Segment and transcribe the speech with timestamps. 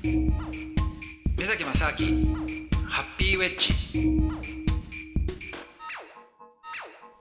[0.00, 0.30] 目
[1.44, 2.36] 崎正明
[2.86, 3.74] ハッピーウェッジ。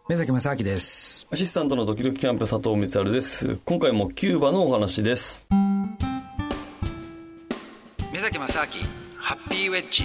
[0.07, 1.25] 目崎正明です。
[1.31, 3.57] アシスタントのドキドキキャンプ佐藤光晴です。
[3.65, 5.47] 今回もキューバのお話です。
[8.13, 8.67] 目崎正明
[9.17, 10.03] ハッピーウェッジ。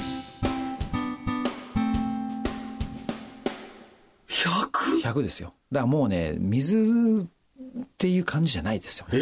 [4.29, 5.13] 100?
[5.13, 5.53] 100ですよ。
[5.71, 7.29] だからもうね水
[7.81, 9.19] っていう感じじゃないですよええ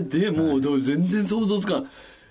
[0.00, 1.88] ー、でもう、全然想像つかん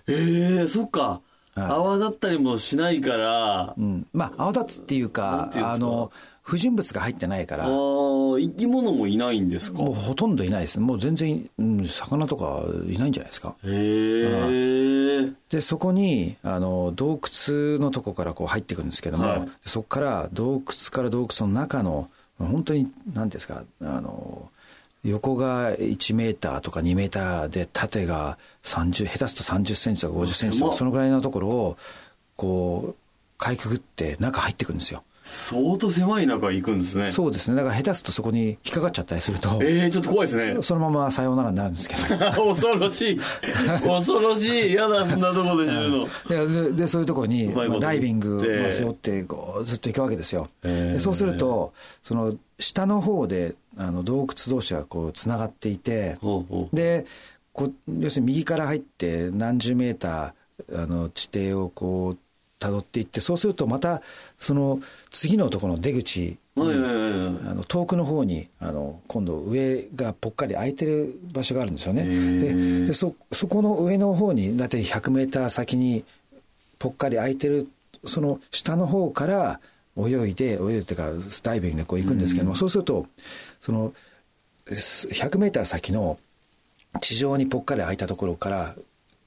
[0.08, 1.22] ええー、そっか、
[1.56, 7.66] 泡立ったりもしないから、うん、まあ泡立つっていうかあの不純物が入ってないから。
[7.66, 7.70] ああ
[8.38, 9.77] 生き物もいないんですか？
[9.77, 10.80] もうほとんどいないです。
[10.82, 13.55] もう全然、うん、魚とかいないんじゃないですか。
[13.63, 19.49] へえでそこにあの洞窟のとこからこう入っていくんですけども、はい。
[19.66, 24.49] そこから洞窟から洞窟の中の本当に何ですかあの
[25.05, 31.77] 横が1メーターとか2メーターで縦が30下手すると30センチとか50センチとかそのぐらいのところを
[32.36, 35.04] こうかいくぐって中入っていくんですよ。
[35.27, 37.12] 相当狭い中行くんですね。
[37.12, 37.57] そうですね。
[37.57, 40.62] だから下手するとそこに引っかかっちゃったりするとええー、ちょっと怖いですね。
[40.62, 42.01] そのままさようならになるんですけど。
[42.54, 43.20] 恐ろしい。
[43.84, 44.74] 恐ろしい。
[44.74, 45.98] やだそんなとこで死ぬの。
[46.29, 50.94] いやででそういうところに、うまあダイビングを背負ってこうずっと行くわけですよ、へー。
[50.94, 56.18] でそうするとその下の方であの洞窟同士がこうつながっていて
[56.73, 57.05] で
[57.54, 62.17] こ要するに右から入って何十メーターあの地底をこう
[62.59, 64.01] 辿っていってそうするとまた
[64.40, 64.79] その
[65.12, 72.06] 次のところの出口あの遠くの方にあの今度上がぽっかり空いてる場所があるんですよね。
[72.06, 76.06] ででそそこの上の方に大体100メーター先に
[76.79, 77.67] ぽっかり空いてる
[78.06, 79.59] その下の方から
[79.97, 81.12] 泳いで泳いでっていうか
[81.44, 83.07] ダイビングでこう行くんですけども、そうすると
[83.62, 83.94] その
[84.68, 86.18] 100メーター先の
[87.01, 88.75] 地上にぽっかり空いたところから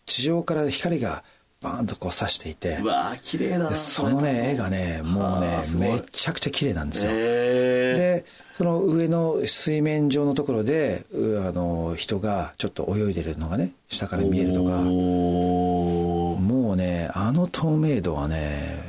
[0.06, 1.22] 地上から光が
[1.60, 7.10] バーンとこう差していてうわー綺麗だそのね絵がねもうねめちゃくちゃ綺麗なんですよ。
[7.10, 8.24] で
[8.56, 14.70] その上の水面上のところでうあの人がちょっと泳いでるのがね下から見えるとか。
[16.38, 18.87] もうねあの透明度はね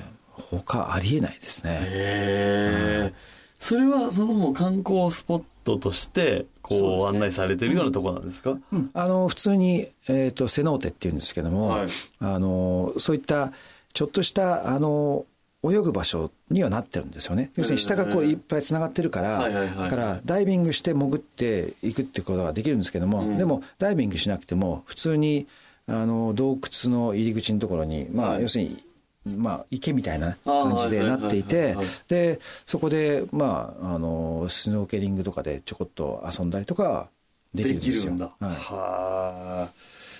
[0.57, 3.13] 他ありえないですね。
[3.59, 8.57] それはそのもう観光スポットとしてこう案内されてるようなところなんですか、
[8.93, 11.87] あの普通に、えー、とセノーテっていうんですけども、はい。
[12.19, 13.51] あのそういった
[13.93, 15.25] ちょっとしたあの
[15.61, 17.51] 泳ぐ場所にはなってるんですよね。
[17.55, 23.37] 要するに下がこういっぱいつながってるから、だからダイビングして潜っていくってことができるんですけども、うん。
[23.37, 25.47] でもダイビングしなくても普通に
[25.85, 26.51] あの洞
[26.85, 28.43] 窟の入り口のところに、まあはい。
[28.43, 28.81] 要するに、
[29.25, 37.09] まあ、池みたいな感じでなっていてはいでそこで、まあ、あのスノーケリングとかでちょこっと遊んだりとか
[37.53, 38.01] できるでんですよ。
[38.03, 38.31] きるんだ。
[38.39, 39.69] は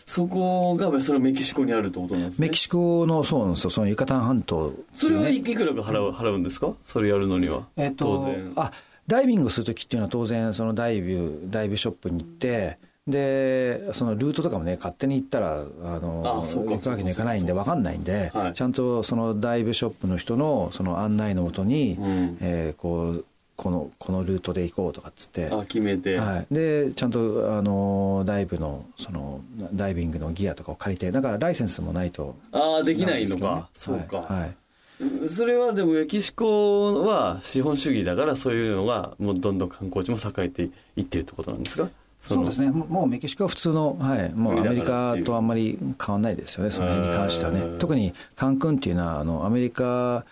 [0.06, 2.48] そこがそれはメキシコにあるってことなんですね。
[2.48, 3.70] メキシコのそうなんですよ。
[3.70, 6.74] そのユカタン半島、それはいくらか払う払うんですか？
[6.86, 8.54] それやるのには、えっと当然。
[8.56, 8.72] あ
[9.06, 12.78] ダイビングする時っていうのは当然そのダイブダイブショップに行って
[13.10, 17.74] でそのルートとかもね勝手に行ったらあの行くわけにはいかないんで分か。
[17.74, 18.54] んないんで、はい。
[18.54, 22.38] ちゃんとそのダイブショップの人のその案内のもとに、うん。
[22.42, 23.26] えーこう
[23.56, 25.50] このこのルートで行こうとかっつって。
[25.52, 29.42] あ決めて、はい、でちゃんとあのダイブのその
[29.74, 34.42] ダイビングのギアとかを借りてだからライセンスもないとああできないのか、そうか、はい。
[34.44, 35.30] はい。
[35.30, 41.90] それはでもメキシコは資本主義だからそういうのがもうどんどん観光地も栄えていってるってことなんですか？
[42.22, 42.70] そうですね。
[42.70, 47.62] もうメキシコは普通の、はい、もうアメリカとあんまり変わんないですよねその辺に関してはね。
[47.62, 50.26] うん特にカンクンっていうのはあのアメリカ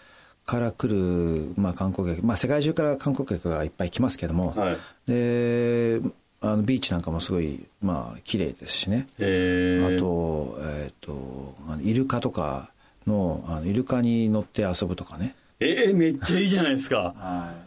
[0.46, 4.78] から来る、まあ、観光客、まあ、世界中から観光客がいっぱい来ますけども、はい。
[5.08, 6.02] で
[6.40, 9.08] あのビーチなんかもすごいまあ綺麗ですしね。
[9.18, 12.70] えー、あと,、えー、とあのイルカとか
[13.08, 15.36] のあのイルカに乗って遊ぶとかね。
[15.60, 17.16] えー、めっちゃいいじゃないですか。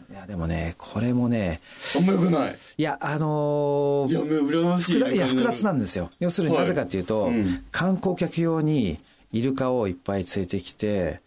[0.21, 1.61] やでもねこれもね
[1.97, 2.55] あんまよくない。
[2.77, 6.11] いやあのーいや羨ましい複雑いや複雑なんですよ。
[6.19, 6.65] 要するにはい。
[6.65, 7.63] なぜかっていうと、うん。
[7.71, 8.99] 観光客用に
[9.33, 11.21] イルカをいっぱい連れてきて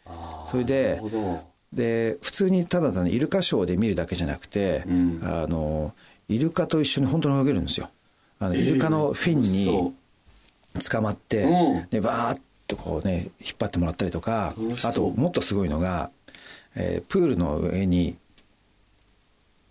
[0.50, 1.00] それで
[1.72, 5.20] で普通にただ単にイルカショーで見るだけじゃなくて、うん。
[5.24, 5.92] あの
[6.28, 7.90] イルカと一緒に本当に泳げるんですよ。
[8.38, 9.94] あのえーイルカのフィンそに
[10.90, 11.86] 捕まって、うん。
[11.90, 16.10] でバーッとこうね引っ張ってもらったりとかあともっとすごいのが、
[16.74, 18.16] えープールの上に、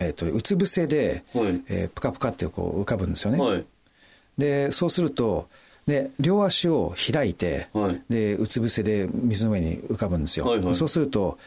[0.03, 1.61] えー、とうつ伏せで、はい。
[1.69, 3.65] えープカプカってこう浮かぶんですよね、はい。
[4.37, 5.47] でそうすると
[5.85, 8.01] で両足を開いて、はい。
[8.09, 10.75] でうつ伏せで水の上に浮かぶんですよ、はいはい。
[10.75, 11.37] そうすると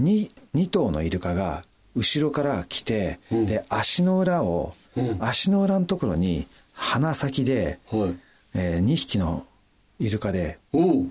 [0.00, 1.62] 2, 2頭のイルカが
[1.94, 3.46] 後ろから来て、うん。
[3.46, 5.16] で足の裏を、うん。
[5.20, 8.16] 足の裏のところに鼻先で、はい。
[8.54, 9.46] え2匹の
[9.98, 10.58] イルカで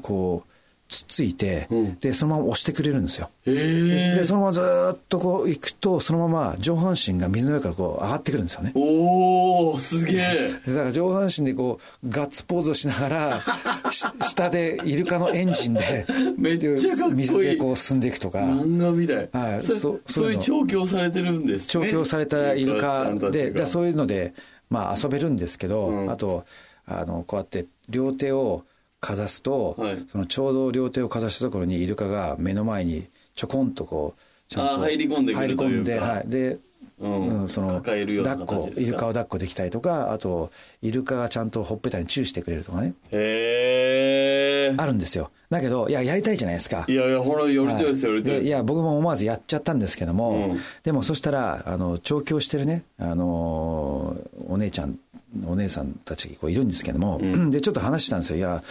[0.02, 0.52] こう
[0.90, 2.00] つっついて、うん。
[2.00, 3.30] でそのまま押してくれるんですよ。
[3.46, 8.72] へえでそのままずーっとこう行くとそのまま上半身が水の上からこう上がってくるんですよね。
[8.76, 13.42] おおすげえでだから上半身でこうガッツポーズをしながら
[13.92, 16.06] し下でイルカのエンジンで
[16.38, 17.16] めっちゃかっこいい。
[17.16, 18.40] 水でこう進んでいくとか。
[18.40, 19.66] 漫画みたい、そはい。
[19.66, 21.68] そそういうそういうの調教されてるんですね。
[21.68, 24.34] 調教されたイルカでそういうので、
[24.70, 26.12] まあ、遊べるんですけど、うん。
[26.12, 26.46] あと
[26.86, 28.64] あのこうやって両手を
[29.00, 30.06] かざすと、はい。
[30.12, 34.22] そのちょうど両手をかざしたところにイルカが目の前にちょこんとこう
[34.52, 36.60] ちゃんと入り込んで入り込んで、はい、で
[37.00, 37.42] うん。
[37.42, 38.06] うん、その抱っ
[38.46, 40.52] こイルカを抱っこできたりとかあと
[40.82, 42.94] イルカがちゃんとほっぺたにチューしてくれるとかね。
[43.12, 45.32] へえあるんですよ。
[45.50, 46.86] だけどいややりたいじゃないですか。
[46.88, 48.20] いやいやほらよりとですよはい。
[48.20, 48.42] よりとです。
[48.42, 50.60] でいや僕も思わずやっちゃったんですけども、うん。
[50.84, 54.18] でもそしたらあの調教してるねあの
[54.48, 54.98] お姉ちゃん
[55.46, 57.52] お姉さんたちこういるんですけども、うん。
[57.52, 58.62] でちょっと話したんですよ「いや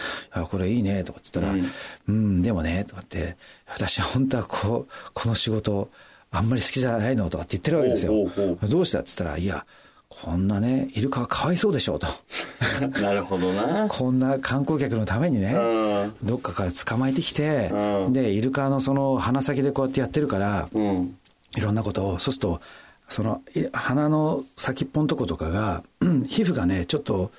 [0.50, 1.66] これいいね」とかって言ったらうん
[2.08, 3.36] 「うん、でもね」とかって
[3.68, 5.88] 「私は本当はこうこの仕事
[6.30, 8.12] あんまり好きじゃないの」とかって言ってるわけですよ。
[8.12, 9.64] ほうほうどうしたっつったら「いや
[10.08, 12.06] こんなねイルカはかわいそうでしょ」と。
[13.02, 13.88] なるほどな。
[13.88, 15.58] こんな観光客のためにね、う
[16.06, 16.14] ん。
[16.22, 18.12] どっかから捕まえてきて、うん。
[18.12, 21.16] でイルカのその鼻先でこうやってやってるから、うん。
[21.56, 22.60] いろんなことをそうすると
[23.08, 27.30] そのい鼻の先っぽのとことかがうん皮膚がねちょっと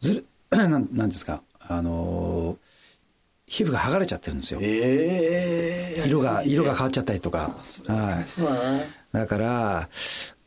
[0.00, 2.56] ずる なんですかあのー
[3.46, 4.60] 皮膚が剥がれちゃってるんですよ。
[4.62, 7.54] ええ色が色が変わっちゃったりとか。
[7.86, 8.24] は
[9.12, 9.16] い。
[9.16, 9.88] だから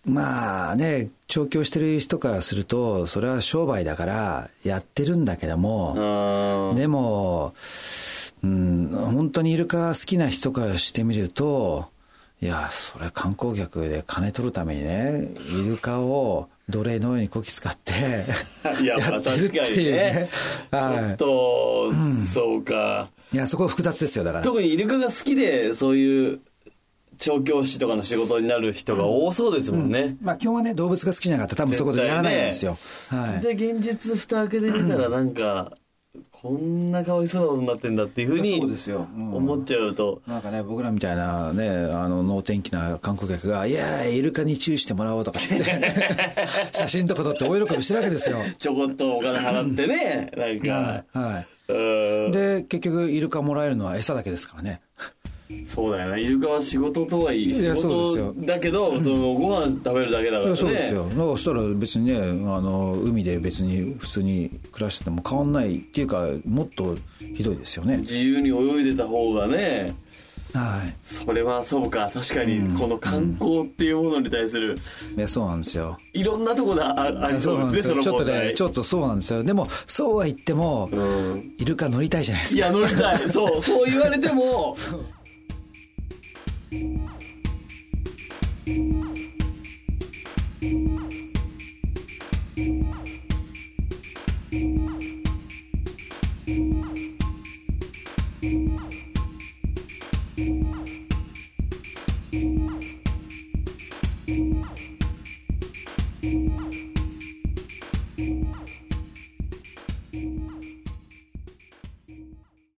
[0.03, 7.53] まあね調教してる人からするとそれは商売だからやってるんだけども、うんでも、
[8.43, 11.89] うん、本当にイルカ好きな人からしてみると、
[12.39, 17.93] いや、それ観光客で金取るためにね、イルカを奴隷のようにこき使って、
[18.81, 19.37] いや、まあ確かに
[19.69, 20.29] いうねね。。
[20.69, 21.91] ちょはっと、
[22.25, 23.09] そうか。
[23.33, 23.35] い。
[23.35, 24.43] いや、そこ複雑ですよ、だから。
[24.43, 26.39] 特にイルカが好きで、そういう
[27.17, 30.17] 調教師とかの仕事になる人が多そうですもんね。
[30.21, 32.77] まあ、基本はね、動物が好きじゃなかったら多分そういうことやらないんですよ。
[33.09, 33.41] はい。
[33.41, 35.71] で、現実蓋開けてみたらなんか、
[36.31, 38.61] こんなかわいそうなことになってんだっていうふうに
[39.33, 45.63] 思っちゃうと、なんかね、僕らみたいなね、あの、能天気な観光客が、いやーイルカに注意してもらおうとかって
[46.73, 48.37] 写真とか撮って大喜びしてるわけですよ。
[48.59, 51.33] ちょこっとお金払ってね、なんかは、い。
[51.33, 51.47] はい。
[51.69, 54.81] うんで、結局、イルカもらえるのは餌だけですからね。
[55.65, 60.55] そうだよな、イルカは仕事とはいいやそうですよ事だけど、そのご飯食べるだけだからね。
[60.57, 61.09] そうですよ。
[61.15, 66.95] そしたら別にね、あの、海で別に普通に暮らしてても変わんないっていうか、もっと
[67.35, 67.97] ひどいですよね。
[67.97, 69.95] 自由に泳いでた方がね、
[70.53, 70.95] はい。
[71.01, 74.77] それはそうか、確かに、この観光っていうものに対する、
[75.15, 75.97] いや、そうなんですよ。
[76.13, 78.53] いろんなところであありそうなんですね、そのちょっとね。
[78.55, 79.43] ちょっとそうなんですよ。
[79.43, 82.59] でも、そうは言っても、うんイルカ乗りたいじゃないですか。
[82.59, 83.17] いや、乗りたい。
[83.29, 84.75] そう、そう言われても、